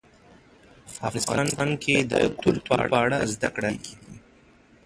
افغانستان 1.09 1.69
کې 1.83 1.95
د 2.11 2.13
کلتور 2.41 2.79
په 2.93 2.97
اړه 3.03 3.17
زده 3.33 3.49
کړه 3.55 3.71
کېږي. 3.83 4.15